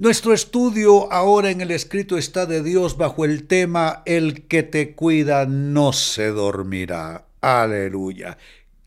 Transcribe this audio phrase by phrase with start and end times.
[0.00, 4.94] Nuestro estudio ahora en el escrito está de Dios bajo el tema El que te
[4.94, 7.26] cuida no se dormirá.
[7.42, 8.38] Aleluya.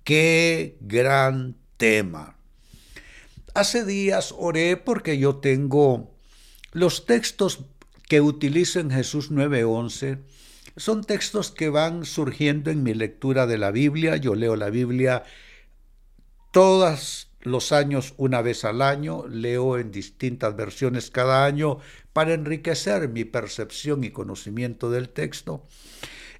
[0.04, 2.35] Qué gran tema.
[3.53, 6.10] Hace días oré porque yo tengo
[6.71, 7.60] los textos
[8.10, 10.17] que utilizo en Jesús 9:11.
[10.78, 14.17] Son textos que van surgiendo en mi lectura de la Biblia.
[14.17, 15.24] Yo leo la Biblia
[16.53, 21.79] todas los años una vez al año, leo en distintas versiones cada año
[22.13, 25.66] para enriquecer mi percepción y conocimiento del texto.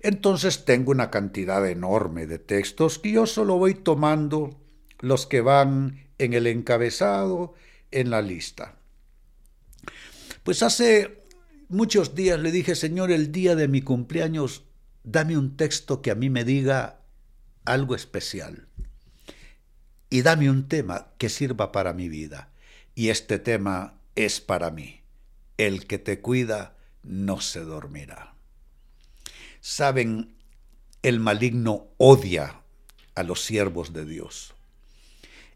[0.02, 4.62] Entonces tengo una cantidad enorme de textos que yo solo voy tomando
[5.00, 7.56] los que van en el encabezado,
[7.90, 8.76] en la lista.
[10.44, 11.24] Pues hace
[11.70, 14.64] muchos días le dije, Señor, el día de mi cumpleaños,
[15.04, 17.00] dame un texto que a mí me diga
[17.66, 18.68] algo especial
[20.14, 22.50] y dame un tema que sirva para mi vida.
[22.94, 25.02] Y este tema es para mí.
[25.58, 28.36] El que te cuida no se dormirá.
[29.60, 30.36] Saben,
[31.02, 32.62] el maligno odia
[33.16, 34.54] a los siervos de Dios.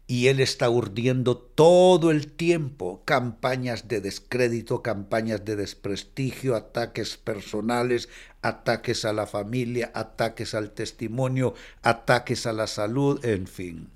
[0.08, 8.08] Y él está urdiendo todo el tiempo campañas de descrédito, campañas de desprestigio, ataques personales,
[8.42, 13.92] ataques a la familia, ataques al testimonio, ataques a la salud, en fin.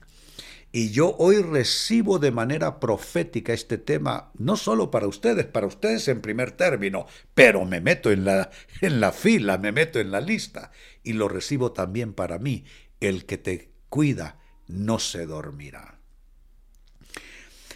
[0.74, 6.08] Y yo hoy recibo de manera profética este tema, no solo para ustedes, para ustedes
[6.08, 10.22] en primer término, pero me meto en la, en la fila, me meto en la
[10.22, 12.64] lista y lo recibo también para mí.
[13.00, 15.98] El que te cuida no se dormirá.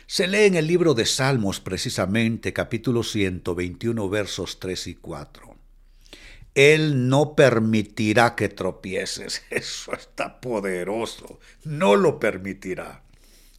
[0.07, 5.56] Se lee en el libro de Salmos precisamente, capítulo 121, versos 3 y 4.
[6.57, 9.43] Él no permitirá que tropieces.
[9.51, 11.39] Eso está poderoso.
[11.65, 13.03] No lo permitirá.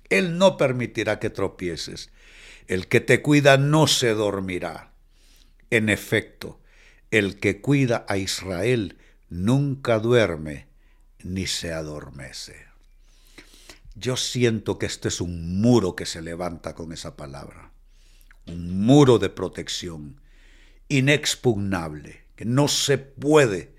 [0.09, 2.09] Él no permitirá que tropieces.
[2.67, 4.93] El que te cuida no se dormirá.
[5.69, 6.59] En efecto,
[7.11, 8.97] el que cuida a Israel
[9.29, 10.65] nunca duerme
[11.23, 12.65] ni se adormece.
[13.93, 17.71] Yo siento que este es un muro que se levanta con esa palabra.
[18.47, 20.19] Un muro de protección,
[20.89, 23.73] inexpugnable que no se puede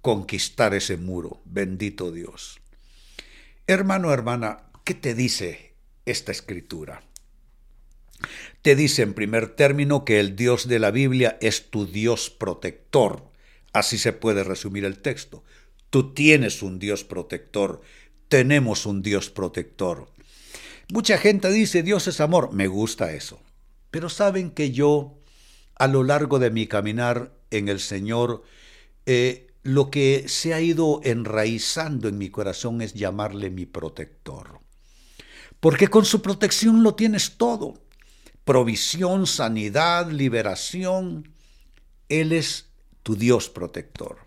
[0.00, 2.58] conquistar ese muro, bendito Dios.
[3.66, 5.74] Hermano, hermana, ¿qué te dice
[6.06, 7.02] esta escritura?
[8.62, 13.30] Te dice en primer término que el Dios de la Biblia es tu Dios protector.
[13.72, 15.44] Así se puede resumir el texto.
[15.90, 17.82] Tú tienes un Dios protector,
[18.28, 20.08] tenemos un Dios protector.
[20.90, 23.40] Mucha gente dice Dios es amor, me gusta eso.
[23.90, 25.18] Pero saben que yo,
[25.76, 28.42] a lo largo de mi caminar, en el Señor,
[29.06, 34.60] eh, lo que se ha ido enraizando en mi corazón es llamarle mi protector.
[35.60, 37.74] Porque con su protección lo tienes todo.
[38.44, 41.32] Provisión, sanidad, liberación.
[42.08, 42.70] Él es
[43.02, 44.18] tu Dios protector.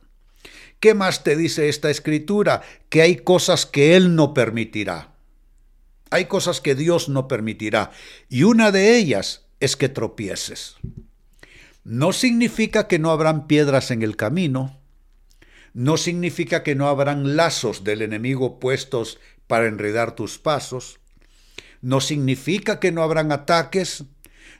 [0.79, 2.63] ¿Qué más te dice esta escritura?
[2.89, 5.15] Que hay cosas que Él no permitirá.
[6.09, 7.91] Hay cosas que Dios no permitirá.
[8.29, 10.75] Y una de ellas es que tropieces.
[11.83, 14.79] No significa que no habrán piedras en el camino,
[15.73, 20.99] no significa que no habrán lazos del enemigo puestos para enredar tus pasos,
[21.81, 24.03] no significa que no habrán ataques,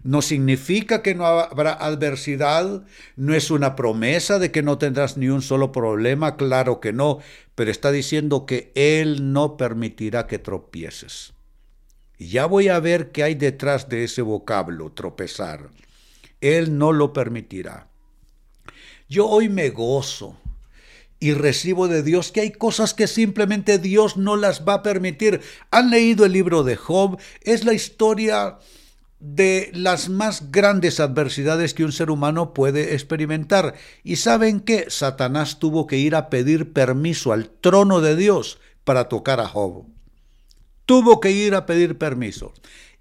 [0.04, 2.84] no significa que no habrá adversidad,
[3.16, 7.20] no es una promesa de que no tendrás ni un solo problema, claro que no,
[7.54, 11.34] pero está diciendo que Él no permitirá que tropieces.
[12.18, 15.70] Ya voy a ver qué hay detrás de ese vocablo, tropezar.
[16.42, 17.88] Él no lo permitirá.
[19.08, 20.38] Yo hoy me gozo
[21.20, 25.42] y recibo de Dios que hay cosas que simplemente Dios no las va a permitir.
[25.70, 27.20] ¿Han leído el libro de Job?
[27.42, 28.58] Es la historia
[29.20, 33.76] de las más grandes adversidades que un ser humano puede experimentar.
[34.04, 39.08] Y saben que Satanás tuvo que ir a pedir permiso al trono de Dios para
[39.08, 39.86] tocar a Job.
[40.88, 42.52] Tuvo que ir a pedir permiso.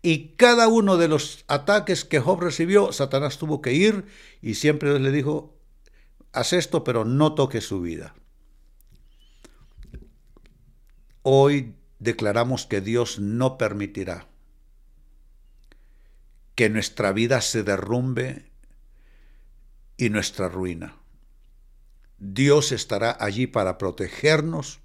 [0.02, 4.06] Y cada uno de los ataques que Job recibió, Satanás tuvo que ir
[4.40, 5.58] y siempre le dijo,
[6.32, 8.14] haz esto, pero no toques su vida.
[11.22, 14.26] Hoy declaramos que Dios no permitirá
[16.54, 18.50] que nuestra vida se derrumbe
[19.96, 20.96] y nuestra ruina.
[22.18, 24.80] Dios estará allí para protegernos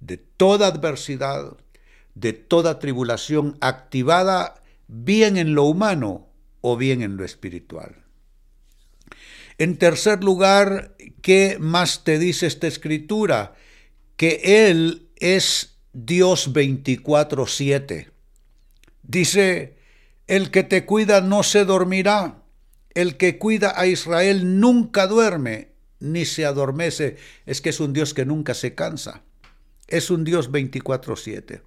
[0.00, 1.56] de toda adversidad,
[2.20, 6.28] de toda tribulación activada bien en lo humano
[6.60, 8.04] o bien en lo espiritual.
[9.58, 13.54] En tercer lugar, ¿qué más te dice esta escritura?
[14.16, 18.10] Que Él es Dios 24-7.
[19.02, 19.76] Dice,
[20.26, 22.42] el que te cuida no se dormirá,
[22.94, 27.16] el que cuida a Israel nunca duerme ni se adormece.
[27.46, 29.22] Es que es un Dios que nunca se cansa.
[29.86, 31.62] Es un Dios 24-7.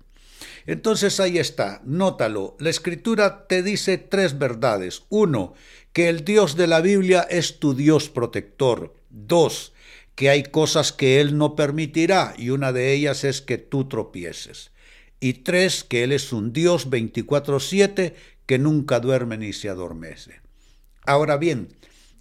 [0.66, 2.56] Entonces ahí está, nótalo.
[2.60, 5.04] La escritura te dice tres verdades.
[5.10, 5.54] Uno,
[5.94, 8.96] que el Dios de la Biblia es tu Dios protector.
[9.10, 9.74] Dos,
[10.16, 14.72] que hay cosas que Él no permitirá y una de ellas es que tú tropieces.
[15.20, 18.16] Y tres, que Él es un Dios 24/7
[18.46, 20.42] que nunca duerme ni se adormece.
[21.06, 21.70] Ahora bien,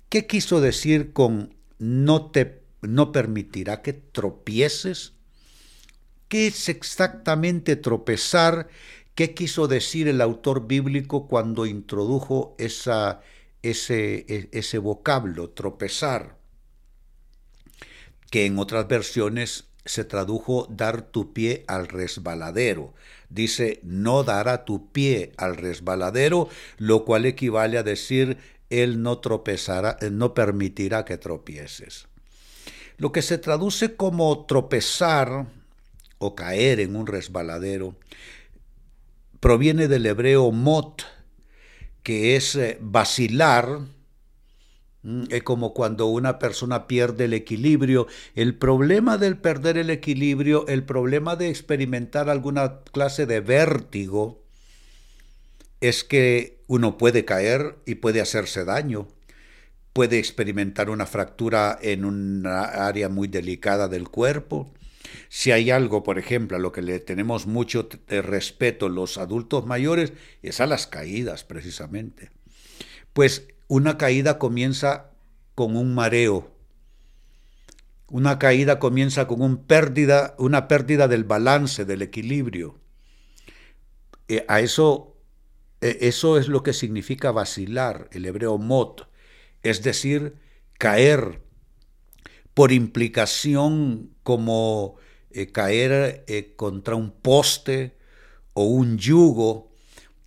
[0.08, 5.14] ¿qué quiso decir con no te no permitirá que tropieces?
[6.30, 8.68] ¿Qué es exactamente tropezar?
[9.16, 13.20] ¿Qué quiso decir el autor bíblico cuando introdujo esa,
[13.62, 16.36] ese, e, ese vocablo, tropezar?
[18.30, 22.94] Que en otras versiones se tradujo dar tu pie al resbaladero.
[23.28, 26.48] Dice, no dará tu pie al resbaladero,
[26.78, 28.38] lo cual equivale a decir,
[28.70, 32.06] él no tropezará, no permitirá que tropieces.
[32.98, 35.58] Lo que se traduce como tropezar
[36.20, 37.96] o caer en un resbaladero
[39.40, 41.02] proviene del hebreo mot,
[42.02, 43.80] que es eh, vacilar,
[45.02, 48.06] mm, es como cuando una persona pierde el equilibrio.
[48.34, 54.44] El problema del perder el equilibrio, el problema de experimentar alguna clase de vértigo,
[55.80, 59.08] es que uno puede caer y puede hacerse daño,
[59.94, 64.70] puede experimentar una fractura en una área muy delicada del cuerpo,
[65.32, 70.12] si hay algo, por ejemplo, a lo que le tenemos mucho respeto los adultos mayores,
[70.42, 72.32] es a las caídas, precisamente.
[73.12, 75.12] Pues una caída comienza
[75.54, 76.52] con un mareo.
[78.08, 82.80] Una caída comienza con pérdida, una pérdida del balance, del equilibrio.
[84.26, 85.16] Eh, a eso,
[85.80, 89.08] eh, eso es lo que significa vacilar, el hebreo mot,
[89.62, 90.34] es decir,
[90.76, 91.40] caer
[92.52, 94.98] por implicación como
[95.32, 97.96] eh, caer eh, contra un poste
[98.52, 99.70] o un yugo,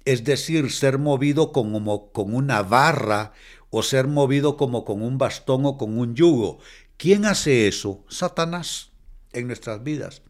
[0.06, 3.34] es decir, ser movido como con una barra
[3.70, 6.60] o ser movido como con un bastón o con un yugo.
[6.98, 8.04] ¿Quién hace eso?
[8.08, 8.92] Satanás
[9.34, 10.22] en nuestras vidas.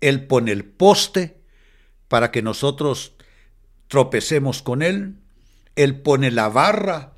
[0.00, 1.40] Él pone el poste
[2.08, 3.14] para que nosotros
[3.88, 5.16] tropecemos con él.
[5.76, 7.14] Él pone la barra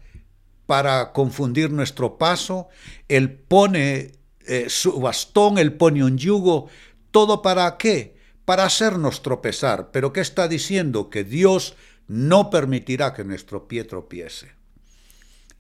[0.67, 2.69] para confundir nuestro paso.
[3.09, 4.13] Él pone
[4.47, 6.69] eh, su bastón, él pone un yugo
[7.17, 8.15] ¿Todo para qué?
[8.45, 9.91] Para hacernos tropezar.
[9.91, 11.09] Pero ¿qué está diciendo?
[11.09, 11.75] Que Dios
[12.09, 14.53] no permitirá que nuestro pie tropiece.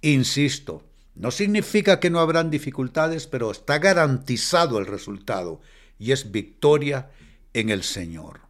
[0.02, 0.82] Insisto,
[1.14, 5.62] no significa que no habrán dificultades, pero está garantizado el resultado
[5.98, 7.08] y es victoria
[7.54, 8.40] en el Señor.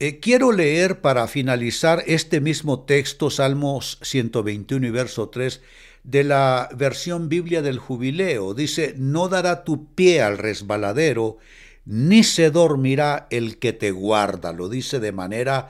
[0.00, 5.62] Eh, quiero leer para finalizar este mismo texto, Salmos 121 y verso 3,
[6.04, 8.54] de la versión Biblia del Jubileo.
[8.54, 11.38] Dice, no dará tu pie al resbaladero,
[11.84, 14.52] ni se dormirá el que te guarda.
[14.52, 15.68] Lo dice de manera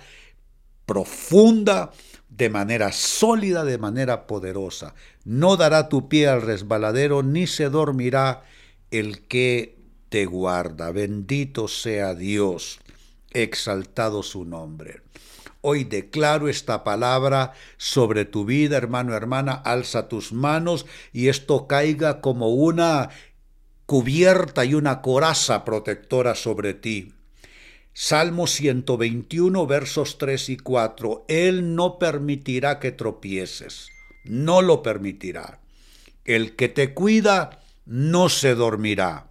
[0.87, 1.93] profunda,
[2.29, 4.95] de manera sólida, de manera poderosa.
[5.25, 8.43] No dará tu pie al resbaladero, ni se dormirá
[8.91, 9.77] el que
[10.09, 10.91] te guarda.
[10.91, 12.81] Bendito sea Dios,
[13.31, 15.03] exaltado su nombre.
[15.63, 19.53] Hoy declaro esta palabra sobre tu vida, hermano, hermana.
[19.53, 23.11] Alza tus manos y esto caiga como una
[23.85, 27.13] cubierta y una coraza protectora sobre ti.
[27.93, 31.27] Salmo 121, versos 3 y 4.
[31.29, 33.91] Él no permitirá que tropieces,
[34.25, 35.61] no lo permitirá.
[36.25, 39.29] El que te cuida no se dormirá.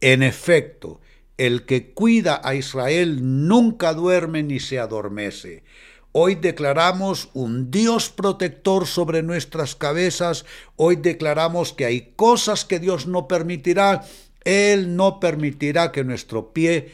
[0.00, 1.00] En efecto,
[1.36, 5.64] el que cuida a Israel nunca duerme ni se adormece.
[6.12, 10.46] Hoy declaramos un Dios protector sobre nuestras cabezas.
[10.76, 14.02] Hoy declaramos que hay cosas que Dios no permitirá.
[14.44, 16.92] Él no permitirá que nuestro pie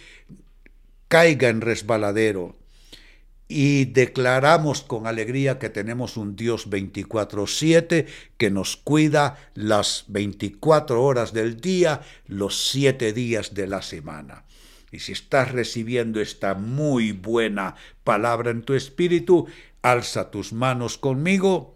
[1.07, 2.57] caiga en resbaladero
[3.54, 8.06] y declaramos con alegría que tenemos un Dios 24/7
[8.38, 14.47] que nos cuida las 24 horas del día, los 7 días de la semana.
[14.90, 19.47] Y si estás recibiendo esta muy buena palabra en tu espíritu,
[19.82, 21.75] alza tus manos conmigo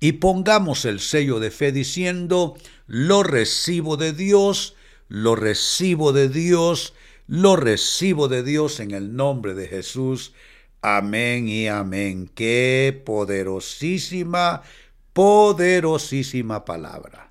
[0.00, 4.74] y pongamos el sello de fe diciendo, lo recibo de Dios,
[5.08, 6.94] lo recibo de Dios,
[7.26, 10.32] lo recibo de Dios en el nombre de Jesús.
[10.82, 12.28] Amén y amén.
[12.34, 14.62] Qué poderosísima,
[15.12, 17.27] poderosísima palabra.